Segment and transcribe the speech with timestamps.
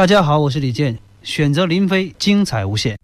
[0.00, 2.96] 大家好，我是李健，选择林飞，精彩无限。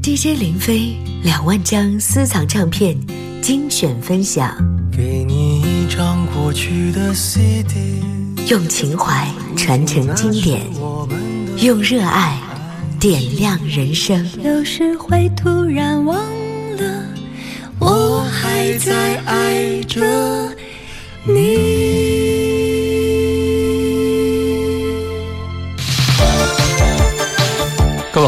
[0.00, 2.96] DJ 林飞两万张私藏唱片
[3.42, 4.56] 精选分享，
[4.96, 8.00] 给你一张过去的 CD，
[8.46, 10.60] 用情怀传承经典，
[11.62, 12.38] 用热爱
[13.00, 14.24] 点亮人生。
[14.40, 16.16] 有时会突然忘
[16.76, 17.02] 了，
[17.80, 20.54] 我还在爱着
[21.24, 21.99] 你。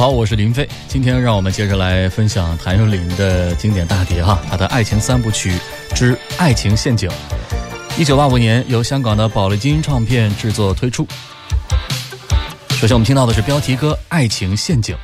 [0.02, 0.68] 好，我是林飞。
[0.88, 5.52] 今天让我们接着来分享谭咏麟的经典大碟哈，他的《爱情三部曲》
[5.94, 7.08] 之《爱情陷阱》，
[7.96, 11.06] 一九八五年由香港的宝丽金唱片制作推出。
[12.70, 14.96] 首先我们听到的是标题歌《爱情陷阱》。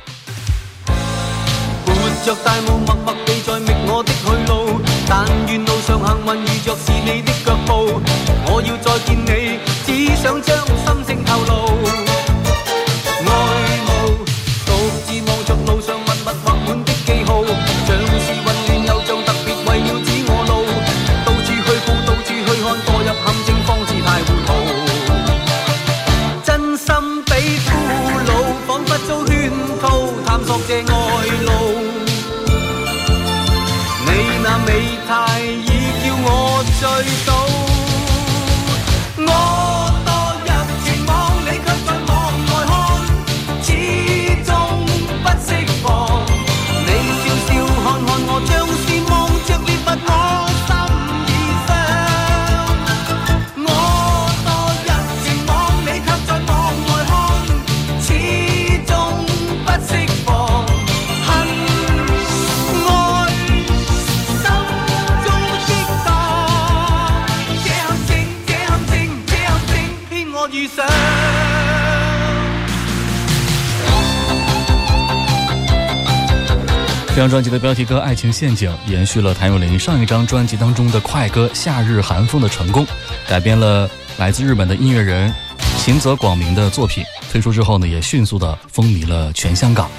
[77.19, 82.87] 这张专辑的标题歌《爱情陷阱》延续了谭咏麟上一张专辑当中的快歌《夏日寒风》的成功，
[83.27, 85.29] 改编了来自日本的音乐人
[85.77, 87.03] 秦泽广明的作品。
[87.29, 89.89] 推出之后呢，也迅速的风靡了全香港。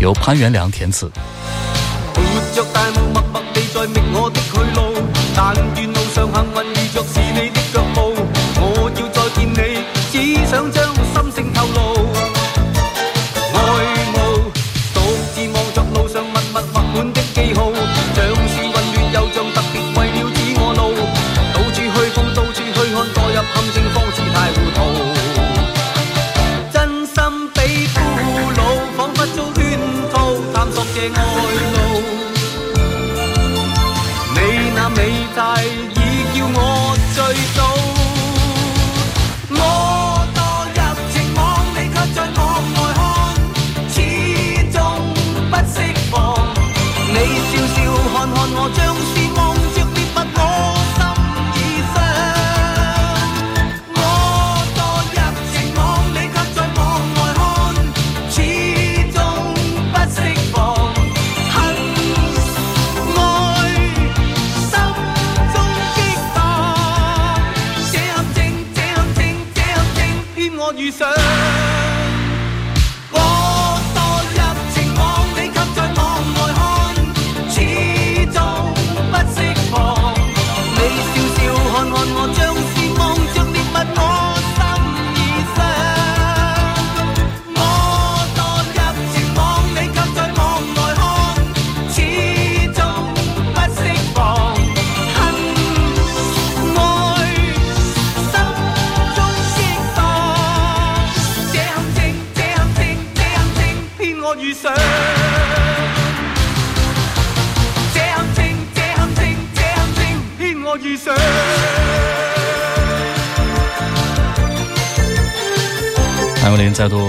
[0.00, 1.10] 由潘元良填词。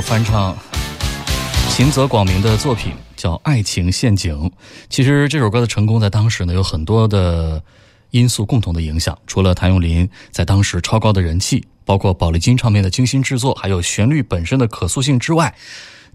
[0.06, 0.56] 翻唱
[1.70, 4.35] 秦泽广明的作品叫《爱情陷阱》，
[4.90, 7.64] 其实这首歌的成功在当时呢有很多的
[8.11, 15.55] 因素共同的影响，除了谭咏麟在当时超高的人气，包括宝丽金唱片的精心制作，还有旋律本身的可塑性之外，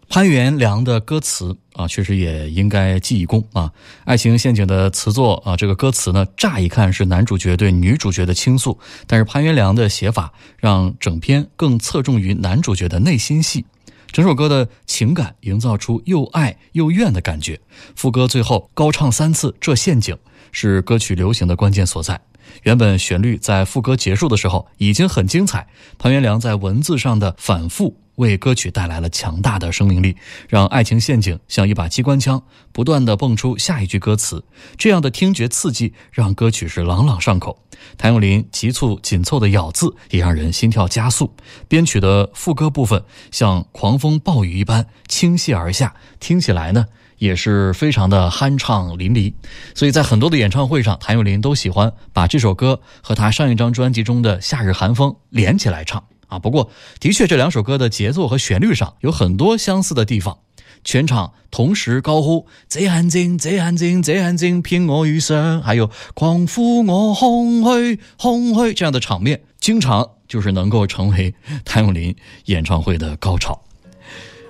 [0.09, 3.73] 潘元良的歌词啊，确实也应该记一功啊。
[4.05, 13.65] 《爱情陷阱》的词作啊，这个歌词呢，乍一看是男主角对女主角的倾诉，但是潘元良的写法让整篇更侧重于男主角的内心戏。
[14.13, 17.61] 整首歌的情感营造出又爱又怨的感觉，
[17.95, 20.17] 副歌最后高唱三次，这陷阱
[20.51, 22.21] 是歌曲流行的关键所在。
[22.63, 25.67] 原本旋律在副歌结束的时候已经很精彩，
[25.99, 27.97] 潘元良在文字上的反复。
[28.19, 30.17] 为歌曲带来了强大的生命力，
[30.49, 32.43] 让爱情陷阱像一把机关枪，
[32.73, 34.45] 不断的蹦出下一句歌词。
[34.77, 37.63] 这样的听觉刺激让歌曲是朗朗上口。
[37.97, 41.33] 谭咏麟急促紧凑的咬字也让人心跳加速。
[41.69, 46.87] 编曲的副歌部分像狂风暴雨一般倾泻而下，听起来呢
[47.19, 49.33] 也是非常的酣畅淋漓。
[49.77, 56.03] 所以在很多的演唱会上，谭咏麟都喜欢把这首歌和他上一张专辑中的《夏日寒风》连起来唱。
[56.29, 56.71] 啊，不过
[57.01, 60.37] 的确，这两首歌的节奏和旋律上有很多相似的地方。
[60.85, 71.35] 全场同时高呼“贼眼睛，贼眼睛，贼眼睛”，骗我遇上，还有狂呼我空虚，空虚这样的场面，经常就是能够成为
[71.65, 72.15] 谭咏麟
[72.45, 73.59] 演唱会的高潮。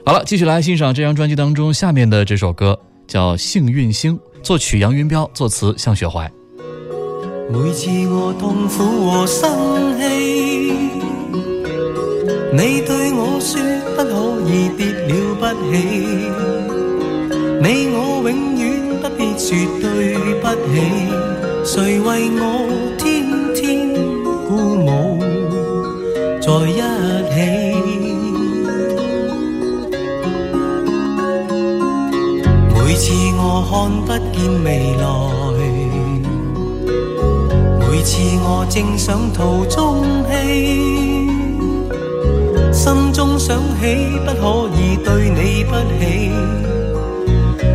[0.05, 6.31] 好了，继续来欣赏这张专辑当中下面的这首歌，叫《幸运星》，作曲杨云彪，作词向雪怀。
[7.51, 10.98] 每次我痛苦和生气。
[12.51, 13.61] 你对我说
[13.95, 15.77] 不可以跌了不起，
[17.63, 17.97] 你我
[18.27, 18.65] 永远
[19.03, 19.47] 不必说
[19.81, 19.87] 对
[20.41, 20.73] 不起。
[21.63, 22.43] 谁为我
[22.97, 23.69] 天天
[24.47, 24.89] 鼓舞
[26.41, 26.73] 在一
[27.29, 27.35] 起？
[32.73, 33.05] 每次
[33.37, 33.71] 我看
[34.07, 35.07] 不见未来，
[37.79, 38.11] 每次
[38.43, 39.77] 我正想途中
[40.31, 41.08] 弃。
[42.79, 43.87] 心中想起，
[44.25, 46.07] 不可以对你不起。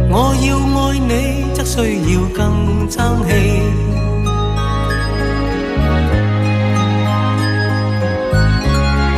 [0.10, 1.14] 我要爱你，
[1.54, 1.80] 则需
[2.14, 3.34] 要更争气。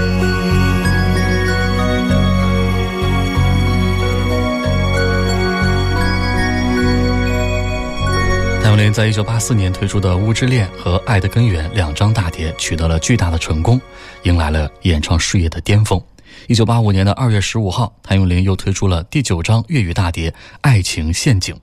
[8.63, 13.79] 谭咏麟在一九八四年推出的《物之恋》和《爱的根源》两张大碟取得了巨大的成功，
[14.23, 16.01] 迎来了演唱事业的巅峰。
[16.47, 20.31] 一九八五年的二月十五号，谭咏麟又推出了第九张粤语大碟
[20.61, 21.53] 《爱情陷阱》，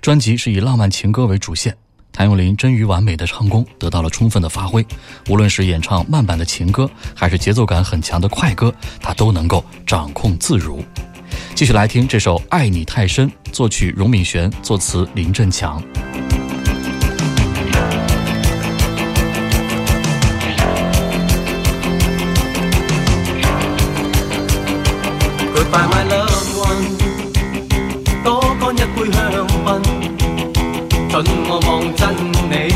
[0.00, 1.74] 专辑是以浪漫情歌为主线，
[2.12, 4.84] 谭咏麟臻于完美的唱功得到了充分的发挥。
[5.28, 10.84] 无论是演唱慢板的情歌，还是节奏感很强的快歌，他都能够掌控自如。
[11.54, 15.82] 继续来听这首《爱你太深》，作曲荣敏璇，作词林振强。
[25.70, 30.16] 快买乐运，多干一杯香槟。
[31.10, 32.12] 准我望真
[32.50, 32.72] 你，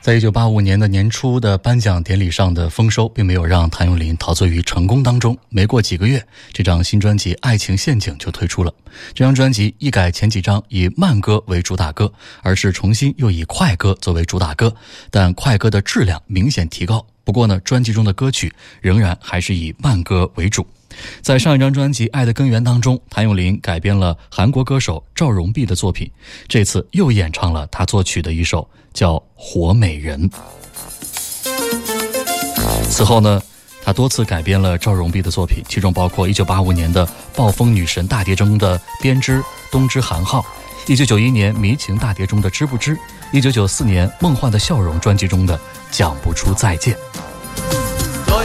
[0.01, 5.37] 在一九八五年的年初的颁奖典礼上的丰收，并没有让谭咏麟陶醉于成功当中。
[5.51, 8.73] 没过几个月，这张新专辑《爱情陷阱》就推出了。
[9.13, 12.11] 这张专辑一改前几张以慢歌为主打歌，
[12.43, 14.75] 而是重新又以快歌作为主打歌。
[15.11, 17.05] 但快歌的质量明显提高。
[17.23, 20.67] 不过呢，专辑中的歌曲仍然还是以慢歌为主。
[21.23, 26.11] 在上一张专辑《爱的根源》当中，谭咏麟改编了韩国歌手赵荣碧的作品。
[26.49, 30.29] 这次又演唱了他作曲的一首叫《火美人》。
[32.89, 33.41] 此后呢，
[33.85, 39.39] 他多次改编了赵荣碧的作品，其中包括一九八五年的《暴风女神大碟》中的《编织》，
[39.71, 40.45] 《东芝韩浩
[40.87, 42.97] 一九九一年《迷情大碟》中的《知不知》，
[43.33, 45.57] 一九九四年《梦幻的笑容》专辑中的
[45.91, 46.95] 《讲不出再见》。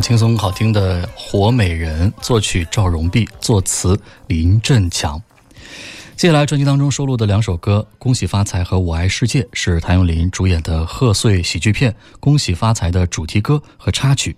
[0.00, 5.20] 轻松好听的《火美人》，作曲赵荣碧，作词林振强。
[6.16, 14.34] 接下来专辑当中收录的两首歌，《恭喜发财》和《我爱世界》是谭咏麟主演的贺岁喜剧片《恭喜发财》的主题歌和插曲。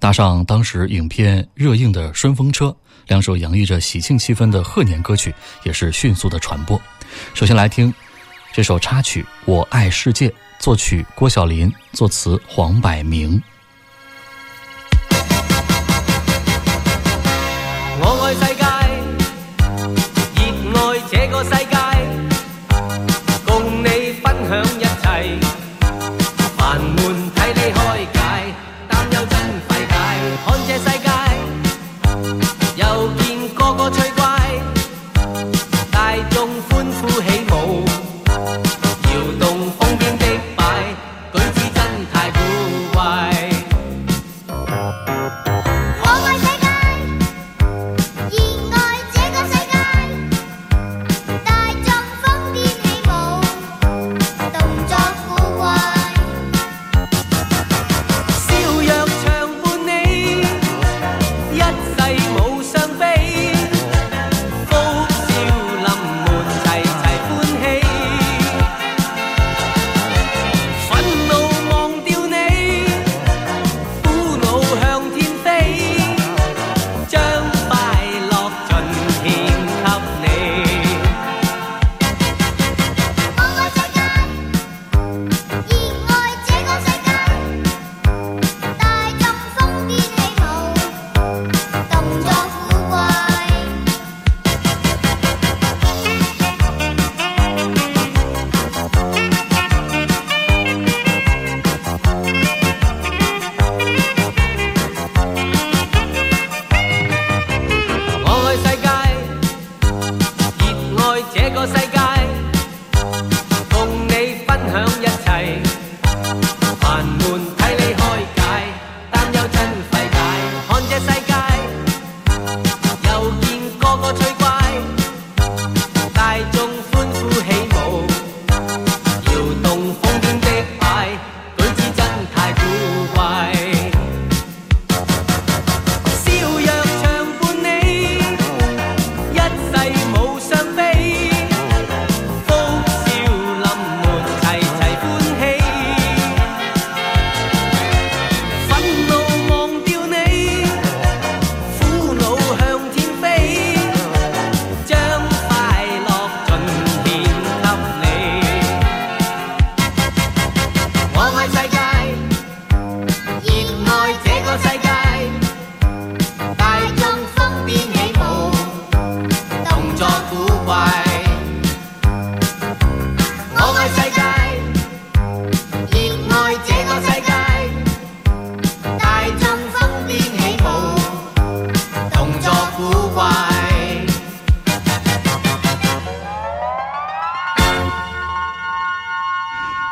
[0.00, 2.66] 搭上当时影片热映的《顺风车》，
[3.08, 5.32] 两首洋溢着喜庆气氛的贺年歌曲
[5.64, 6.80] 也是迅速的传播。
[7.34, 7.92] 首先来听
[8.52, 10.28] 这首插曲《我爱世界》，
[10.60, 13.40] 作曲郭晓林，作词黄百鸣。
[21.40, 21.75] amigos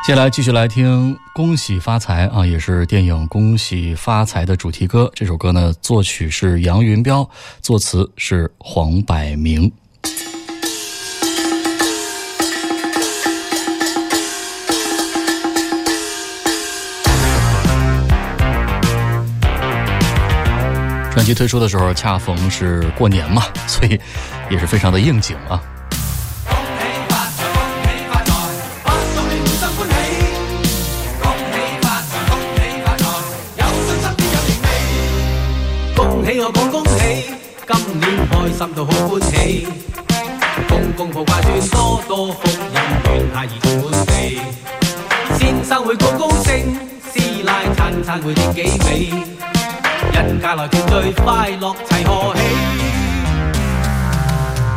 [0.04, 5.10] 接下来继续来听《恭喜发财》啊，也是电影《恭喜发财》的主题歌。
[5.14, 7.26] 这首歌呢，作曲是杨云彪，
[7.62, 9.72] 作词是黄百鸣。
[21.14, 23.98] 专辑推出的时候，恰逢是过年嘛，所以
[24.50, 25.58] 也是非常的应景啊。
[38.90, 39.66] 好欢喜，
[40.68, 42.40] 公公抱瓜子，多多福
[42.74, 44.40] 人下儿圆满地。
[45.38, 46.76] 先生会高高兴，
[47.14, 49.08] 师奶餐餐会食几味。
[49.08, 50.68] 一家来团
[51.02, 52.42] 聚，快乐齐贺喜。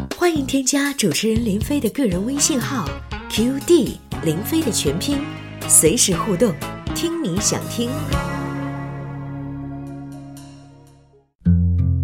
[0.07, 0.17] 财！
[0.17, 2.89] 欢迎添加主持人林飞的个人微信号
[3.29, 5.19] QD 林飞的全拼，
[5.67, 6.51] 随时互动，
[6.95, 7.91] 听你想听。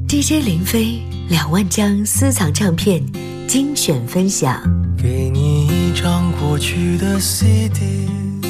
[0.08, 3.02] DJ 林飞两万张私藏唱片
[3.48, 4.95] 精选分享。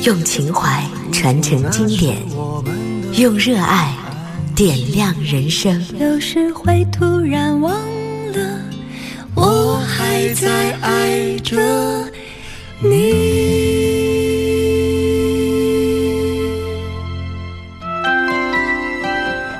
[0.03, 2.15] 用情怀传承经典，
[3.17, 3.93] 用热爱
[4.55, 5.79] 点亮人生。
[5.99, 7.71] 有时会突然忘
[8.31, 8.59] 了，
[9.35, 11.57] 我还在爱着
[12.79, 13.13] 你。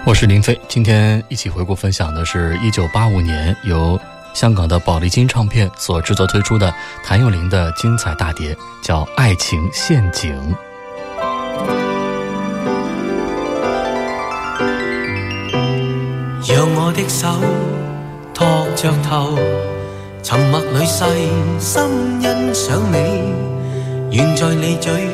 [0.08, 4.00] 我是林飞，今天一起回顾分享的是1985年由。
[4.36, 6.72] 香港的宝丽金唱片所制作推出的
[7.06, 10.34] 谭咏麟的精彩大碟，叫《爱情陷阱》。
[16.54, 17.30] 让我的手
[18.34, 19.38] 托着头，
[20.22, 21.06] 沉默里细
[21.58, 22.22] 心
[22.54, 25.08] 欣赏你，愿在你嘴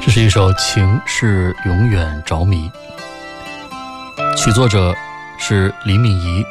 [0.00, 2.70] 这是一首情是永远着迷
[4.36, 4.94] 曲作者
[5.38, 6.44] 是李敏仪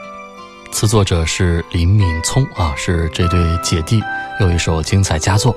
[0.71, 4.01] 词作者是林敏聪啊，是这对姐弟
[4.39, 5.55] 又一首精彩佳作。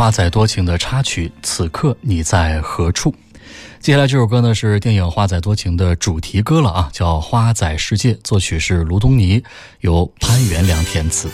[0.02, 3.10] 《花仔多情》的插曲《此刻你在何处》，
[3.80, 9.44] 接下来这首歌呢是电影《花仔多情》的主题歌了啊，叫《花仔世界》，作曲是卢东尼，
[9.80, 11.28] 由潘元良填词。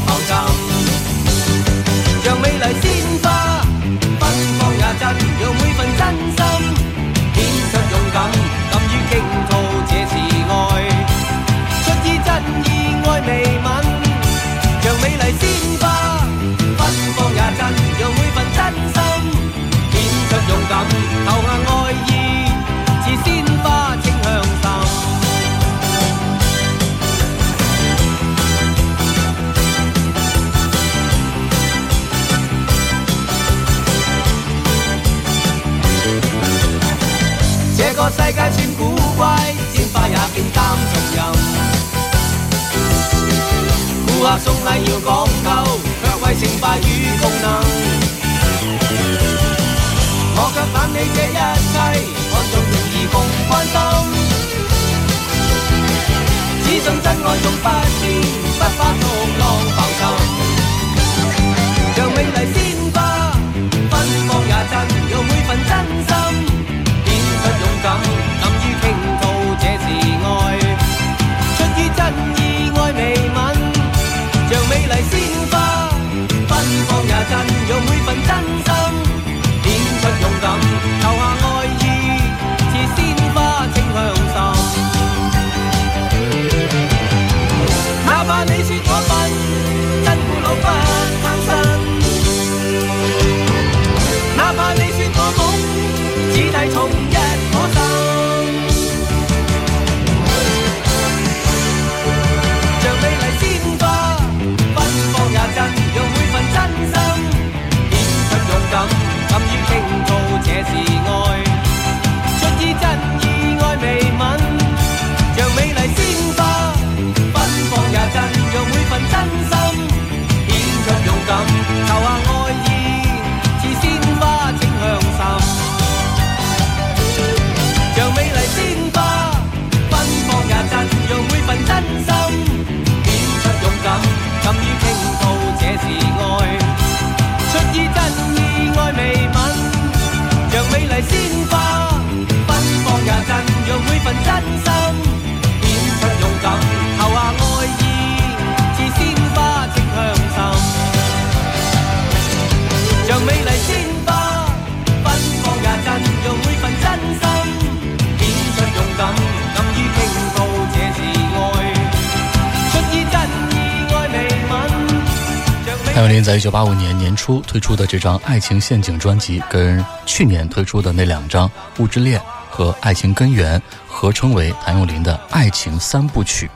[166.37, 172.19] 一九八五年年初推出的这张《爱情陷阱》专辑，跟去年推出的那两张《物质恋》
[172.51, 173.57] 和《爱情根源》，
[173.87, 176.51] 合称为谭咏麟的爱情三部曲。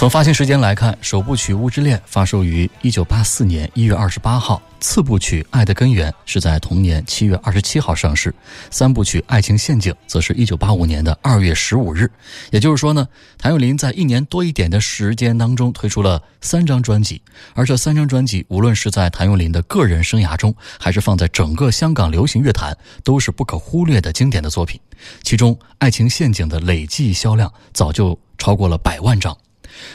[0.00, 8.30] 从发行时间来看，《首部曲》《雾之恋》发售于一九八四年一月二十八号，《次部曲》《爱的根源》是在同年七月二十七号上市，
[8.70, 12.10] 《三部曲》《爱情陷阱》则是一九八五年的二月十五日。
[12.50, 17.20] 也就是说呢，谭咏麟在一年多一点的时间当中推出了三张专辑，
[17.52, 22.74] 而这三张专辑无论是在谭咏麟的个人生涯中，还是放在整个香港流行乐坛，
[23.04, 24.80] 都是不可忽略的经典的作品。
[25.22, 29.36] 其中，《爱情陷阱》的累计销量早就超过了百万张。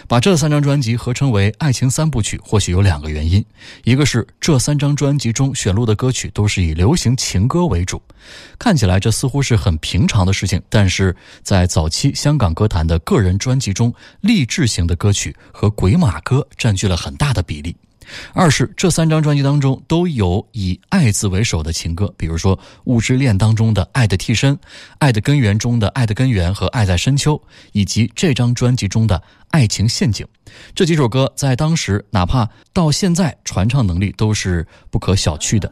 [0.08, 3.44] 把这三张专辑合称为“爱情三部曲”，或许有两个原因，
[3.84, 8.02] 一个是这三张专辑中选录的歌曲都是以流行情歌为主，
[8.58, 17.76] 看起来这似乎是很平常的事情，但是在早期香港歌坛的个人专辑中，励志型的歌曲和鬼马歌占据了很大的比例。
[18.34, 24.54] 二是这三张专辑当中都有以“爱”字为首的情歌，比如说《物之恋》当中的《爱的替身》、
[25.00, 27.36] 《爱的根源》中的《爱的根源》和《爱在深秋》，
[27.72, 29.18] 以及这张专辑中的
[29.52, 30.26] 《爱情陷阱》。
[30.74, 35.72] 这几首歌在当时，哪怕到现在，传唱能力都是不可小觑的。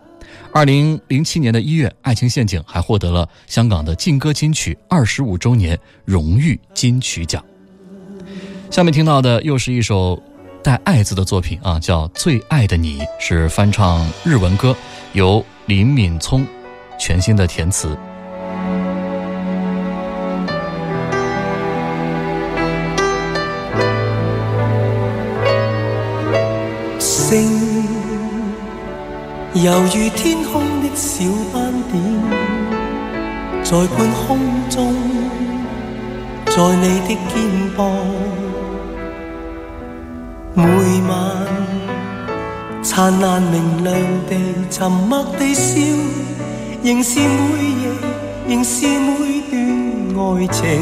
[0.52, 7.44] 二零零七年的一月，《爱情陷阱》还获得了香港的劲歌金曲二十五周年荣誉金曲奖。
[8.72, 10.22] 下面听到的又是一首。
[10.64, 14.76] 带“爱”字的作品啊，叫《最爱的你》，是翻唱日文歌，
[15.12, 16.48] 由林敏聪
[16.98, 17.90] 全新的填词。
[26.98, 27.52] 星，
[29.56, 32.02] 犹如天空的小斑点，
[33.64, 34.40] 在半空
[34.70, 34.96] 中，
[36.46, 38.43] 在你的肩膊。
[40.56, 40.64] 每
[41.10, 41.18] 晚
[42.84, 43.96] 灿烂明亮
[44.30, 44.36] 地，
[44.70, 45.82] 沉默地笑，
[46.84, 47.90] 仍是每夜，
[48.48, 49.60] 仍是每段
[50.38, 50.82] 爱情。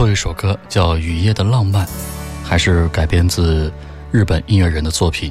[0.00, 1.86] 后一首歌叫《雨夜的浪漫》，
[2.42, 3.70] 还是改编自
[4.10, 5.30] 日本音乐人的作品。